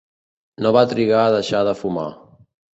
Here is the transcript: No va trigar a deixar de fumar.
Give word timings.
No 0.65 0.71
va 0.77 0.83
trigar 0.95 1.21
a 1.27 1.37
deixar 1.37 1.63
de 1.71 1.79
fumar. 1.85 2.11